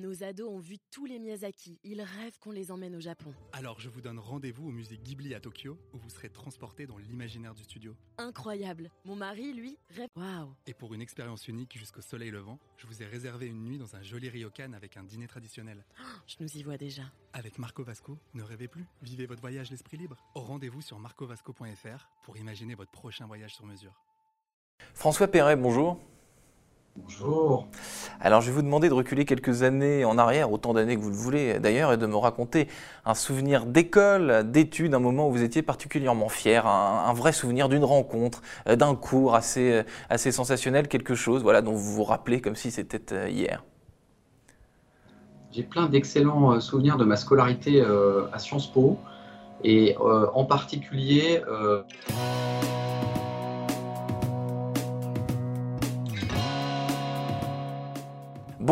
[0.00, 1.78] Nos ados ont vu tous les Miyazaki.
[1.84, 3.34] Ils rêvent qu'on les emmène au Japon.
[3.52, 6.96] Alors je vous donne rendez-vous au musée Ghibli à Tokyo où vous serez transporté dans
[6.96, 7.94] l'imaginaire du studio.
[8.16, 8.90] Incroyable.
[9.04, 10.08] Mon mari, lui, rêve.
[10.16, 10.54] Waouh.
[10.66, 13.94] Et pour une expérience unique jusqu'au soleil levant, je vous ai réservé une nuit dans
[13.94, 15.84] un joli ryokan avec un dîner traditionnel.
[16.26, 17.02] Je nous y vois déjà.
[17.34, 20.16] Avec Marco Vasco, ne rêvez plus, vivez votre voyage l'esprit libre.
[20.34, 24.02] Au rendez-vous sur marcovasco.fr pour imaginer votre prochain voyage sur mesure.
[24.94, 26.00] François Perret, bonjour.
[26.96, 27.68] Bonjour.
[28.20, 31.10] Alors je vais vous demander de reculer quelques années en arrière, autant d'années que vous
[31.10, 32.66] le voulez d'ailleurs, et de me raconter
[33.04, 37.84] un souvenir d'école, d'études, un moment où vous étiez particulièrement fier, un, vrai souvenir d'une
[37.84, 42.40] rencontre, euh, d'un cours assez, euh, assez sensationnel, quelque chose voilà, dont vous vous rappelez
[42.40, 43.62] comme si c'était euh, hier.
[45.52, 47.82] J'ai plein d'excellents souvenirs de ma scolarité
[48.32, 48.98] à Sciences Po,
[49.64, 51.42] et en particulier...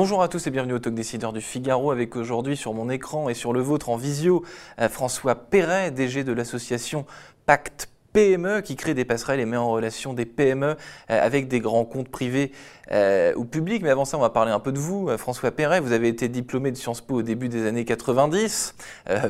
[0.01, 3.29] Bonjour à tous et bienvenue au Talk Décideur du Figaro avec aujourd'hui sur mon écran
[3.29, 4.45] et sur le vôtre en visio
[4.81, 7.05] euh, François Perret, DG de l'association
[7.47, 10.77] Pacte PME qui crée des passerelles et met en relation des PME euh,
[11.09, 12.53] avec des grands comptes privés
[12.93, 13.83] euh, ou publics.
[13.83, 15.09] Mais avant ça, on va parler un peu de vous.
[15.19, 18.77] François Perret, vous avez été diplômé de Sciences Po au début des années 90.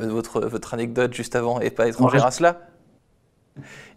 [0.03, 2.61] votre, votre anecdote juste avant n'est pas étrangère à cela.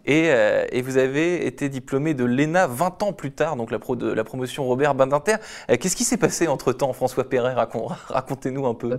[0.08, 4.64] Euh, et, vous avez été diplômé de l'ENA 20 ans plus tard, donc la, promotion
[4.64, 5.36] Robert Badinter.
[5.70, 7.54] Euh, qu'est-ce qui s'est passé entre-temps, François Perret
[8.08, 8.98] Racontez-nous un peu.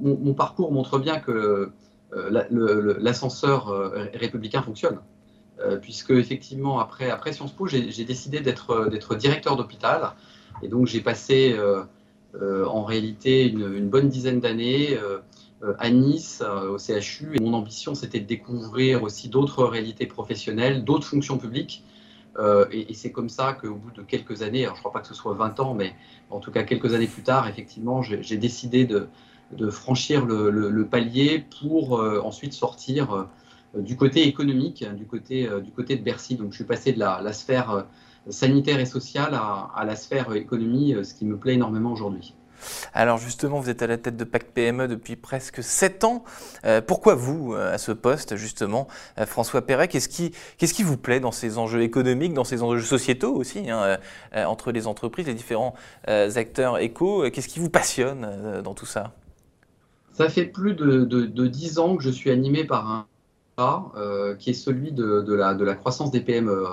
[0.00, 1.72] mon, parcours montre bien que
[2.12, 3.72] euh, l'ascenseur
[4.14, 4.98] républicain fonctionne.
[5.82, 10.12] puisque effectivement, après, Sciences Po, j'ai décidé d'être directeur d'hôpital.
[10.62, 11.56] Et donc j'ai passé
[12.40, 15.18] en réalité une, bonne dizaine d'années euh,
[15.78, 17.36] à Nice, euh, au CHU.
[17.36, 21.84] Et mon ambition, c'était de découvrir aussi d'autres réalités professionnelles, d'autres fonctions publiques.
[22.38, 25.00] Euh, et, c'est comme ça qu'au bout de quelques années, alors je ne crois pas
[25.00, 25.94] que ce soit 20 ans, mais
[26.30, 29.08] en tout cas quelques années plus tard, effectivement, j'ai décidé de,
[29.52, 33.26] de, franchir le, palier pour ensuite sortir
[33.76, 36.36] du côté économique, du côté, du côté de Bercy.
[36.36, 37.86] Donc je suis passé de la, sphère
[38.28, 42.34] sanitaire et sociale à, à la sphère économie, ce qui me plaît énormément aujourd'hui.
[42.94, 46.24] Alors justement, vous êtes à la tête de Pacte PME depuis presque 7 ans.
[46.64, 48.88] Euh, pourquoi vous, euh, à ce poste, justement,
[49.18, 53.34] euh, François Perret Qu'est-ce qui, vous plaît dans ces enjeux économiques, dans ces enjeux sociétaux
[53.34, 53.98] aussi, hein,
[54.34, 55.74] entre les entreprises, les différents
[56.06, 57.28] acteurs éco?
[57.30, 59.12] Qu'est-ce qui vous passionne dans tout ça?
[60.12, 63.06] Ça fait plus de, de, 10 ans que je suis animé par un
[64.38, 66.64] qui est celui de la croissance des PME.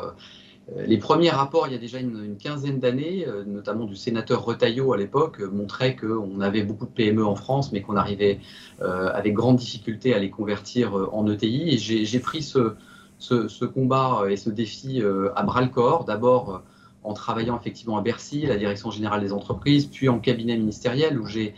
[0.76, 4.44] Euh, les premiers rapports, il y a déjà une, quinzaine d'années, euh, notamment du sénateur
[4.44, 8.40] Retailleau à l'époque, euh, montraient qu'on avait beaucoup de PME en France, mais qu'on arrivait
[8.80, 11.70] avec grande difficulté à les convertir en ETI.
[11.70, 15.02] Et j'ai pris ce, combat et ce défi
[15.36, 16.06] à bras le corps.
[16.06, 16.62] D'abord
[17.04, 21.26] en travaillant effectivement à Bercy, la direction générale des entreprises, puis en cabinet ministériel où
[21.26, 21.56] j'ai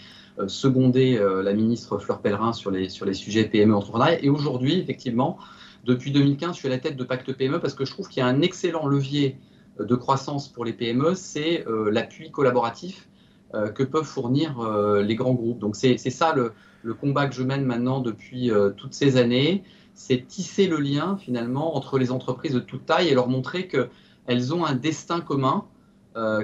[0.48, 4.24] secondé la ministre Fleur Pellerin sur les, sur les sujets PME entrepreneuriat.
[4.24, 5.38] Et aujourd'hui, effectivement,
[5.86, 8.20] depuis 2015, je suis à la tête de Pacte PME parce que je trouve qu'il
[8.20, 9.38] y a un excellent levier
[9.80, 13.08] euh, de croissance pour les PME, c'est euh, l'appui collaboratif
[13.54, 14.60] euh, que peuvent fournir
[15.02, 15.60] les grands groupes.
[15.60, 16.54] Donc c'est ça le,
[16.94, 19.64] combat que je mène maintenant depuis toutes ces années,
[19.96, 24.54] c'est tisser le lien finalement entre les entreprises de toute taille et leur montrer qu'elles
[24.54, 25.66] ont un destin commun,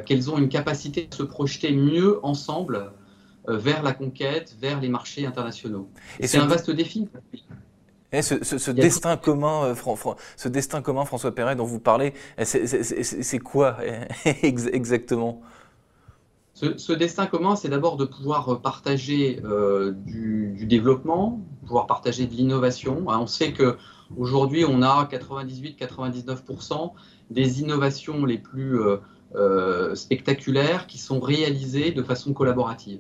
[0.05, 2.91] qu'elles ont une capacité de se projeter mieux ensemble
[3.47, 5.89] vers la conquête, vers les marchés internationaux.
[6.19, 7.07] Et c'est un vaste défi.
[8.11, 9.75] Eh, ce, destin commun, euh,
[10.37, 15.41] ce destin commun, François Perret, dont vous parlez, eh, c'est quoi eh, exactement?
[16.55, 23.09] Ce, destin commun, c'est d'abord de pouvoir partager euh, du, développement, pouvoir partager de l'innovation.
[23.09, 23.75] Hein, on sait que
[24.15, 26.93] aujourd'hui, on a 98-99%
[27.29, 28.97] des innovations les plus euh,
[29.95, 32.99] spectaculaires qui sont réalisées de façon collaborative.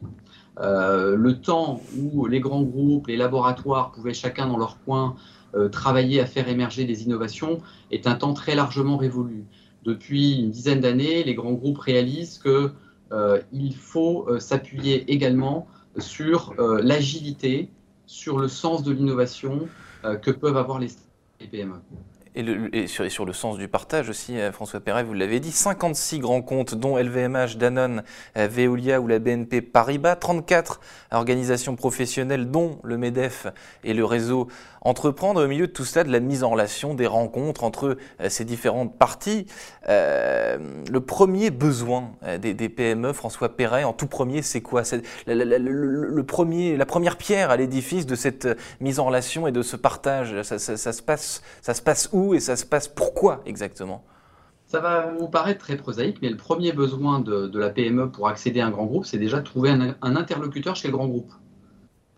[0.59, 5.15] Euh, le temps où les grands groupes, les laboratoires pouvaient chacun dans leur coin
[5.53, 7.59] euh, travailler à faire émerger des innovations
[7.91, 9.45] est un temps très largement révolu.
[9.83, 12.71] Depuis une dizaine d'années, les grands groupes réalisent qu'il
[13.11, 13.41] euh,
[13.77, 15.67] faut s'appuyer également
[15.97, 17.69] sur l'agilité,
[18.05, 19.69] sur le sens de l'innovation
[20.21, 20.89] que peuvent avoir les
[21.51, 21.75] PME
[22.35, 26.41] et, sur, le sens du partage aussi, euh, François Perret, vous l'avez dit, 56 grands
[26.41, 28.03] comptes, dont LVMH, Danone,
[28.37, 33.47] euh, Veolia ou la BNP Paribas, 34 organisations professionnelles, dont le MEDEF
[33.83, 34.47] et le réseau
[34.81, 35.43] Entreprendre.
[35.43, 38.45] Au milieu de tout ça, de la mise en relation, des rencontres entre euh, ces
[38.45, 39.47] différentes parties.
[39.87, 44.83] le premier besoin des, PME, François Perret, en tout premier, c'est quoi?
[45.25, 48.47] Le, premier, La première pierre à l'édifice de cette
[48.79, 52.24] mise en relation et de ce partage, ça, ça se, passe, ça se passe où?
[52.33, 54.03] Et ça se passe pourquoi exactement?
[54.65, 58.61] Ça va vous paraître très prosaïque, mais le premier besoin de, la PME pour accéder
[58.61, 61.31] à un grand groupe, c'est déjà de trouver un, interlocuteur chez le grand groupe.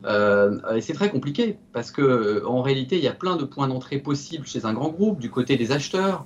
[0.06, 3.68] Euh, et c'est très compliqué parce que en réalité, il y a plein de points
[3.68, 6.26] d'entrée possibles chez un grand groupe, du côté des acheteurs,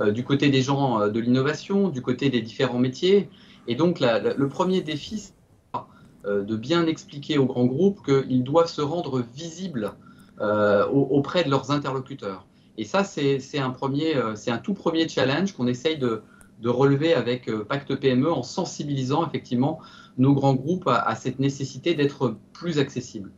[0.00, 3.30] euh, du côté des gens de l'innovation, du côté des différents métiers.
[3.68, 5.34] Et donc, le premier défi, c'est
[6.26, 9.92] de bien expliquer aux grands groupes qu'ils doivent se rendre visibles
[10.40, 12.46] auprès de leurs interlocuteurs.
[12.80, 16.22] Et ça, c'est euh, un tout premier challenge qu'on essaye de,
[16.64, 19.80] relever avec euh, Pacte PME en sensibilisant effectivement
[20.16, 23.32] nos grands groupes à cette nécessité d'être plus accessibles.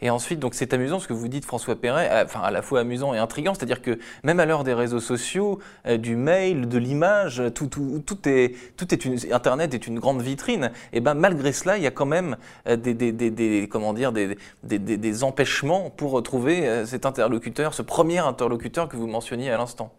[0.00, 2.62] Et ensuite, donc c'est amusant ce que vous dites, François Perret, euh, enfin à la
[2.62, 6.68] fois amusant et intriguant, c'est-à-dire que même à l'heure des réseaux sociaux, euh, du mail,
[6.68, 10.70] de l'image, tout, tout, tout, est, une, Internet est une grande vitrine.
[10.92, 12.36] Et ben malgré cela, il y a quand même
[12.66, 18.18] euh, des, des, des, comment dire, des, des empêchements pour trouver cet interlocuteur, ce premier
[18.18, 19.92] interlocuteur que vous mentionniez à l'instant.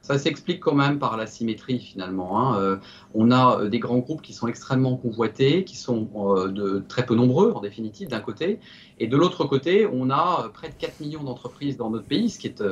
[0.00, 2.38] Ça s'explique quand même par la symétrie finalement.
[2.38, 2.60] Hein.
[2.60, 2.76] Euh,
[3.14, 7.14] on a euh, des grands groupes qui sont extrêmement convoités, qui sont euh, très peu
[7.14, 8.60] nombreux en définitive d'un côté,
[8.98, 12.38] et de l'autre côté, on a près de 4 millions d'entreprises dans notre pays, ce
[12.38, 12.62] qui est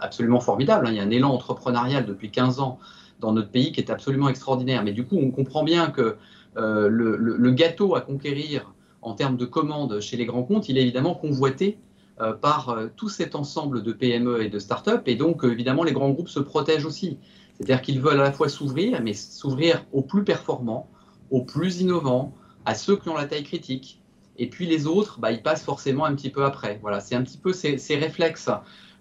[0.00, 0.86] absolument formidable.
[0.86, 0.90] Hein.
[0.92, 2.78] Il y a un élan entrepreneurial depuis 15 ans
[3.18, 4.84] dans notre pays qui est absolument extraordinaire.
[4.84, 6.16] Mais du coup, on comprend bien que
[6.56, 8.72] le, gâteau à conquérir
[9.02, 11.78] en termes de commandes chez les grands comptes, il est évidemment convoité
[12.16, 15.02] par euh, tout cet ensemble de PME et de start-up.
[15.06, 17.18] Et donc, euh, évidemment, les grands groupes se protègent aussi.
[17.54, 20.88] C'est-à-dire qu'ils veulent à la fois s'ouvrir, mais s'ouvrir aux plus performants,
[21.30, 22.32] aux plus innovants,
[22.64, 24.00] à ceux qui ont la taille critique.
[24.36, 26.78] Et puis les autres, bah, ils passent forcément un petit peu après.
[26.82, 28.50] Voilà, c'est un petit peu ces, réflexes,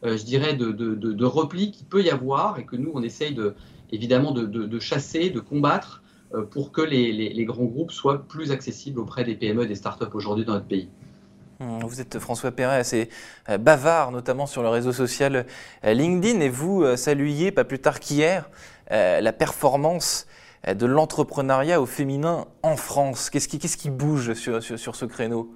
[0.04, 3.56] je dirais, de, repli qu'il peut y avoir et que nous, on essaye de,
[3.92, 6.04] évidemment de, chasser, de combattre
[6.52, 10.14] pour que les, les, grands groupes soient plus accessibles auprès des PME et des start-up
[10.14, 10.90] aujourd'hui dans notre pays.
[11.64, 13.10] Hum, vous êtes François Perret assez
[13.50, 15.46] euh, bavard, notamment sur le réseau social
[15.86, 18.50] euh, LinkedIn, et vous euh, saluiez, pas plus tard qu'hier,
[18.92, 20.28] la performance
[20.68, 23.32] de l'entrepreneuriat au féminin en France.
[23.32, 25.52] Qu'est-ce qui, bouge sur, sur, ce créneau?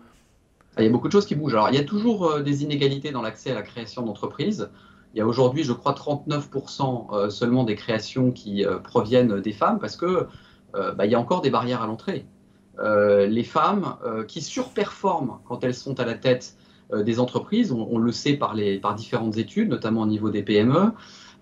[0.80, 1.54] Il y a beaucoup de choses qui bougent.
[1.54, 4.72] Alors, il y a toujours des inégalités dans l'accès à la création d'entreprises.
[5.14, 9.98] Il y a aujourd'hui, je crois, 39% seulement des créations qui proviennent des femmes parce
[9.98, 10.28] que
[10.74, 12.26] bah, il y a encore des barrières à l'entrée.
[12.80, 16.56] Euh, les femmes euh, qui surperforment quand elles sont à la tête
[16.94, 18.56] euh, des entreprises, on, le sait par,
[18.96, 20.92] différentes études, notamment au niveau des PME,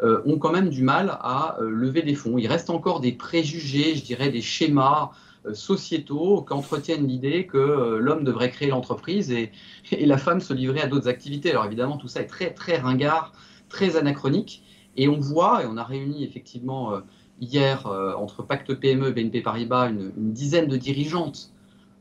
[0.01, 2.37] ont quand même du mal à lever des fonds.
[2.37, 5.11] Il reste encore des préjugés, je dirais des schémas
[5.53, 9.53] sociétaux qui entretiennent l'idée que l'homme devrait créer l'entreprise et,
[9.91, 11.51] et, la femme se livrer à d'autres activités.
[11.51, 13.31] Alors évidemment, tout ça est très très ringard,
[13.69, 14.63] très anachronique.
[14.97, 17.01] Et on voit, et on a réuni effectivement
[17.39, 21.51] hier euh, entre Pacte PME et BNP Paribas une, dizaine de dirigeantes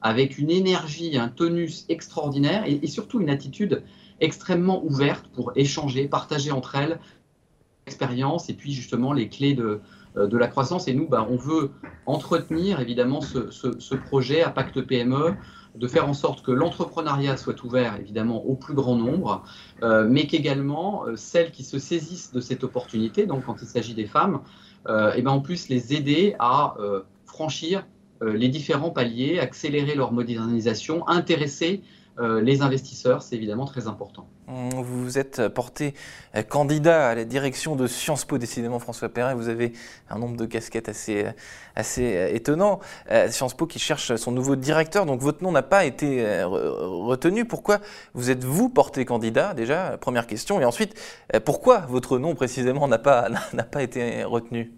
[0.01, 3.83] avec une énergie, un tonus extraordinaire et, surtout une attitude
[4.21, 7.01] extrêmement ouverte pour échanger, partager entre elles
[7.87, 9.81] l'expérience et puis justement les clés de,
[10.17, 10.89] euh, la croissance.
[10.89, 11.71] Et nous, bah, on veut
[12.05, 15.35] entretenir évidemment ce, projet à Pacte PME,
[15.75, 19.43] de faire en sorte que l'entrepreneuriat soit ouvert évidemment au plus grand nombre,
[19.83, 24.07] euh, mais qu'également celles qui se saisissent de cette opportunité, donc quand il s'agit des
[24.07, 24.41] femmes,
[24.89, 27.87] et ben en plus les aider à euh, franchir
[28.23, 31.83] euh, les différents paliers, accélérer leur modernisation, intéresser
[32.19, 34.26] les investisseurs, c'est évidemment très important.
[34.46, 35.94] Vous vous êtes porté
[36.49, 39.72] candidat à la direction de Sciences Po, décidément François Perrin, vous avez
[40.11, 41.26] un nombre de casquettes assez,
[41.75, 42.78] assez étonnant.
[43.31, 47.47] Sciences Po qui cherche son nouveau directeur, donc votre nom n'a pas été retenu.
[47.47, 47.80] Pourquoi
[48.12, 49.54] vous êtes-vous porté candidat?
[49.54, 50.61] Déjà Première question.
[50.61, 50.94] Et ensuite,
[51.44, 53.28] pourquoi votre nom précisément n'a pas,
[53.73, 54.73] pas été retenu?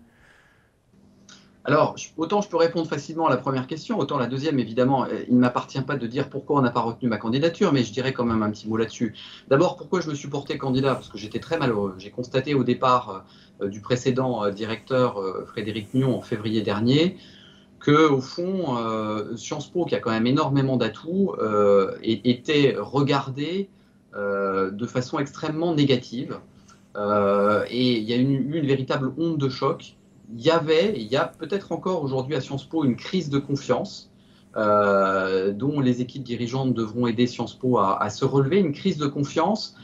[1.67, 5.25] Alors, autant je peux répondre facilement à la première question, autant la deuxième, évidemment, euh,
[5.27, 7.93] il ne m'appartient pas de dire pourquoi on n'a pas retenu ma candidature, mais je
[7.93, 9.17] dirais quand même un petit mot là-dessus.
[9.49, 10.95] D'abord, pourquoi je me suis porté candidat?
[10.95, 11.97] Parce que j'étais très malheureux.
[11.99, 13.25] J'ai constaté au départ
[13.61, 17.17] euh, du précédent euh, directeur, Frédéric Mion, en février dernier,
[17.81, 18.77] que au fond,
[19.37, 21.35] Sciences Po, qui a quand même énormément d'atouts,
[22.03, 23.69] était regardé
[24.15, 26.39] de façon extrêmement négative.
[26.97, 29.97] et il y a eu une véritable onde de choc
[30.35, 33.39] il y avait, il y a peut-être encore aujourd'hui à Sciences Po une crise de
[33.39, 34.11] confiance
[34.57, 39.07] euh, dont les équipes dirigeantes devront aider Sciences Po à, se relever, une crise de
[39.07, 39.77] confiance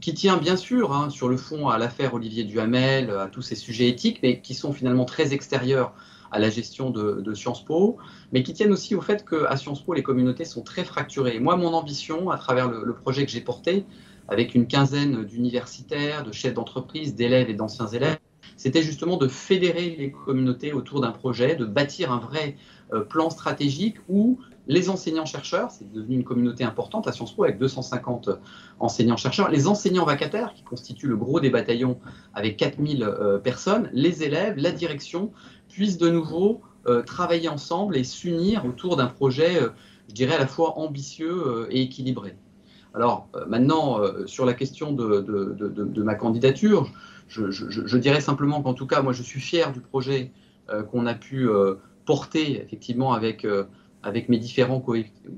[0.00, 3.54] qui tient bien sûr hein, sur le fond à l'affaire Olivier Duhamel, à tous ces
[3.54, 5.92] sujets éthiques, mais qui sont finalement très extérieurs
[6.32, 7.98] à la gestion de, Sciences Po,
[8.32, 11.38] mais qui tiennent aussi au fait qu'à Sciences Po, les communautés sont très fracturées.
[11.38, 13.84] moi, mon ambition, à travers le projet que j'ai porté,
[14.28, 18.18] avec une quinzaine d'universitaires, de chefs d'entreprise, d'élèves et d'anciens élèves,
[18.56, 22.56] c'était justement de fédérer les communautés autour d'un projet, de bâtir un vrai
[22.92, 27.58] euh, plan stratégique où les enseignants-chercheurs, c'est devenu une communauté importante à Sciences Po avec
[27.58, 28.30] 250
[28.78, 31.98] enseignants-chercheurs, les enseignants vacataires qui constituent le gros des bataillons
[32.34, 35.32] avec 4000 euh, personnes, les élèves, la direction
[35.68, 39.60] puissent de nouveau euh, travailler ensemble et s'unir autour d'un projet,
[40.08, 42.36] je dirais, à la fois ambitieux et équilibré.
[42.94, 46.90] Alors maintenant, sur la question de, ma candidature,
[47.28, 50.30] je, dirais simplement qu'en tout cas, moi, je suis fier du projet
[50.90, 51.48] qu'on a pu
[52.04, 53.46] porter effectivement avec
[54.02, 54.80] avec mes différents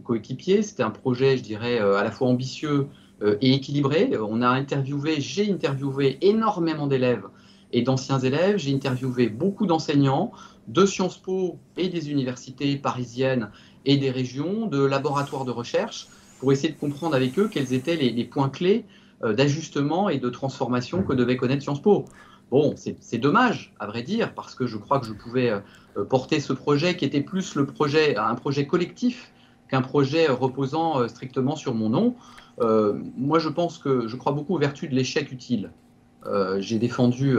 [0.04, 0.62] coéquipiers.
[0.62, 2.86] C'était un projet, je dirais, euh, à la fois ambitieux
[3.22, 4.12] euh, et équilibré.
[4.18, 7.24] On a interviewé, j'ai interviewé énormément d'élèves
[7.72, 8.58] et d'anciens élèves.
[8.58, 10.32] J'ai interviewé beaucoup d'enseignants
[10.68, 13.50] de Sciences Po et des universités parisiennes
[13.84, 16.08] et des régions, de laboratoires de recherche,
[16.38, 18.84] pour essayer de comprendre avec eux quels étaient les, points clés
[19.22, 22.06] euh, d'ajustement et de transformation que devait connaître Sciences Po.
[22.50, 26.40] Bon, c'est dommage, à vrai dire, parce que je crois que je pouvais euh, porter
[26.40, 29.32] ce projet qui était plus le projet, un projet collectif
[29.68, 32.14] qu'un projet reposant euh, strictement sur mon nom.
[32.60, 35.70] Euh, moi, je pense que je crois beaucoup aux vertus de l'échec utile.
[36.58, 37.36] J'ai défendu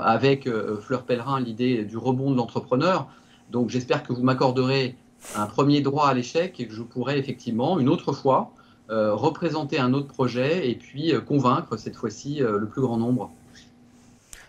[0.00, 0.48] avec
[0.80, 3.06] Fleur Pellerin l'idée du rebond de l'entrepreneur.
[3.50, 4.96] Donc, j'espère que vous m'accorderez
[5.36, 8.52] un premier droit à l'échec et que je pourrai effectivement, une autre fois,
[8.88, 13.30] représenter un autre projet et puis convaincre cette fois-ci le plus grand nombre.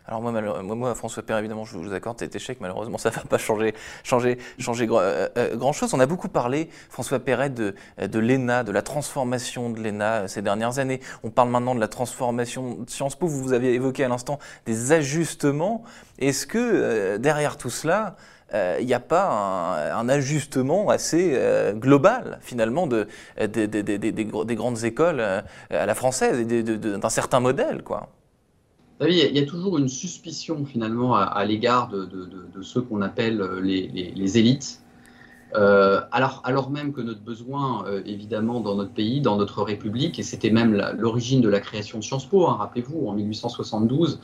[0.10, 2.58] Alors moi, François Père, évidemment, je vous accorde cet échec.
[2.62, 5.94] Malheureusement, ça ne va pas changer, changer, changer euh, euh, grand-chose.
[5.94, 10.28] On a beaucoup parlé, François Perret, de, de l'ENA, de la transformation de l'ENA euh,
[10.28, 11.00] ces dernières années.
[11.22, 13.28] On parle maintenant de la transformation de Sciences Po.
[13.28, 15.84] Vous, vous aviez évoqué à l'instant des ajustements.
[16.18, 18.16] Est-ce que derrière tout cela,
[18.54, 21.40] il n'y a pas un, ajustement assez
[21.76, 23.08] global finalement de,
[23.40, 28.10] des grandes écoles à la française et d'un certain modèle quoi.
[29.02, 34.38] Il y, a toujours une suspicion finalement à, l'égard de, ceux qu'on appelle euh, les,
[34.38, 34.82] élites,
[35.56, 40.24] euh, alors, même que notre besoin, euh, évidemment, dans notre pays, dans notre République, et
[40.24, 44.20] c'était même l'origine de la création de Sciences Po, hein, rappelez-vous, en 1872,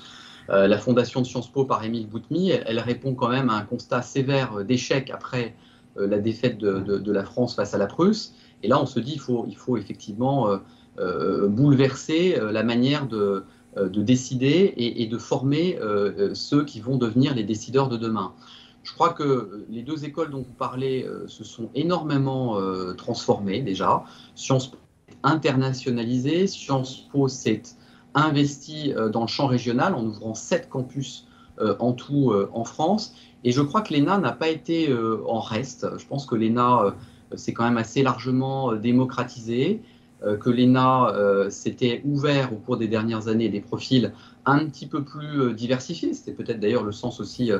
[0.48, 4.02] la fondation de Sciences Po par Émile Boutmy, elle, répond quand même à un constat
[4.02, 5.56] sévère d'échec après
[5.96, 8.36] la défaite de, la France face à la Prusse.
[8.62, 10.60] Et là, on se dit, il faut, effectivement
[10.98, 13.44] bouleverser la manière de
[13.78, 17.98] euh, de décider et, de former euh, euh, ceux qui vont devenir les décideurs de
[17.98, 18.34] demain.
[18.84, 22.60] Je crois que les deux écoles dont vous parlez se sont énormément
[22.96, 24.04] transformées déjà.
[24.36, 24.78] Sciences Po
[25.24, 27.64] internationalisée, Sciences Po s'est
[28.16, 31.28] investi dans le champ régional en ouvrant sept campus
[31.60, 33.14] en tout en France.
[33.44, 34.90] Et je crois que l'ENA n'a pas été
[35.28, 35.88] en reste.
[35.98, 36.96] Je pense que l'ENA
[37.36, 39.82] s'est quand même assez largement démocratisé.
[40.24, 44.14] Euh, que l'ENA euh, s'était ouvert au cours des dernières années des profils
[44.46, 46.14] un petit peu plus euh, diversifiés.
[46.14, 47.52] C'était peut-être d'ailleurs le sens aussi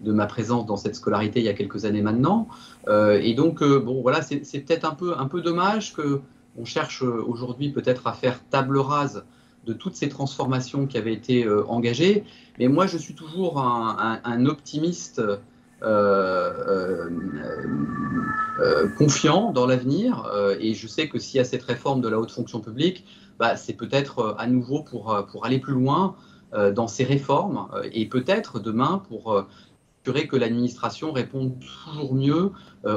[0.00, 2.48] de ma présence dans cette scolarité il y a quelques années maintenant.
[2.88, 8.06] et donc, bon, voilà, c'est peut-être un peu, un peu dommage qu'on cherche aujourd'hui peut-être
[8.06, 9.24] à faire table rase
[9.68, 12.24] de toutes ces transformations qui avaient été engagées.
[12.58, 15.22] Mais moi, je suis toujours un optimiste
[15.80, 17.08] euh, euh,
[18.58, 22.18] euh, confiant dans l'avenir et je sais que s'il y a cette réforme de la
[22.18, 23.04] haute fonction publique,
[23.38, 26.16] bah, c'est peut-être à nouveau pour, pour aller plus loin
[26.52, 29.44] dans ces réformes et peut-être demain pour
[30.02, 32.50] assurer que l'administration réponde toujours mieux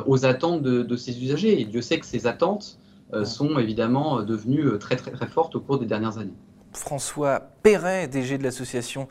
[0.08, 1.62] aux attentes de, de, ses usagers.
[1.62, 2.80] Et Dieu sait que ces attentes
[3.24, 6.34] sont évidemment devenues très, très, très fortes au cours des dernières années.
[6.74, 9.08] François Perret, DG de l'association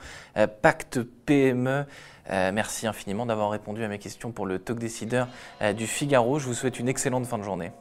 [0.62, 1.84] Pacte PME.
[2.30, 5.28] Euh, merci infiniment d'avoir répondu à mes questions pour le talk décideur
[5.62, 6.38] euh, du Figaro.
[6.38, 7.72] Je vous souhaite une excellente fin de journée.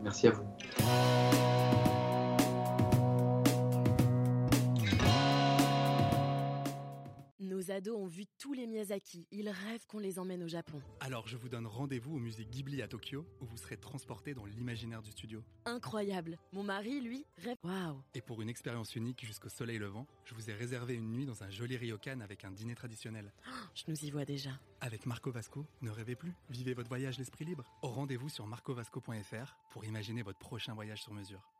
[0.00, 1.15] Merci à vous.
[7.70, 9.26] Ados ont vu tous les Miyazaki.
[9.30, 10.80] Ils rêvent qu'on les emmène au Japon.
[11.00, 14.44] Alors je vous donne rendez-vous au musée Ghibli à Tokyo où vous serez transporté dans
[14.44, 15.42] l'imaginaire du studio.
[15.64, 16.38] Incroyable.
[16.52, 17.56] Mon mari, lui, rêve.
[17.62, 18.02] Waouh.
[18.14, 21.42] Et pour une expérience unique jusqu'au soleil levant, je vous ai réservé une nuit dans
[21.42, 23.32] un joli ryokan avec un dîner traditionnel.
[23.74, 24.50] je nous y vois déjà.
[24.80, 26.32] Avec Marco Vasco, ne rêvez plus.
[26.50, 27.64] Vivez votre voyage l'esprit libre.
[27.82, 31.50] Au rendez-vous sur marcovasco.fr pour imaginer votre prochain voyage sur mesure.